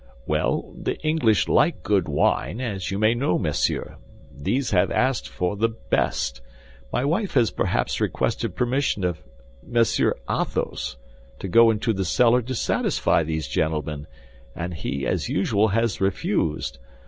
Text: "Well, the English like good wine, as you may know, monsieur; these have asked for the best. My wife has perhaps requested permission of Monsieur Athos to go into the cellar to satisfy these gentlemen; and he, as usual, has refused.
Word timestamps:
"Well, 0.25 0.73
the 0.75 0.97
English 1.01 1.47
like 1.47 1.83
good 1.83 2.07
wine, 2.07 2.59
as 2.59 2.89
you 2.89 2.97
may 2.97 3.13
know, 3.13 3.37
monsieur; 3.37 3.97
these 4.35 4.71
have 4.71 4.89
asked 4.89 5.29
for 5.29 5.55
the 5.55 5.67
best. 5.69 6.41
My 6.91 7.05
wife 7.05 7.35
has 7.35 7.51
perhaps 7.51 8.01
requested 8.01 8.55
permission 8.55 9.03
of 9.03 9.21
Monsieur 9.61 10.15
Athos 10.27 10.97
to 11.37 11.47
go 11.47 11.69
into 11.69 11.93
the 11.93 12.03
cellar 12.03 12.41
to 12.41 12.55
satisfy 12.55 13.21
these 13.21 13.47
gentlemen; 13.47 14.07
and 14.55 14.73
he, 14.73 15.05
as 15.05 15.29
usual, 15.29 15.67
has 15.67 16.01
refused. 16.01 16.79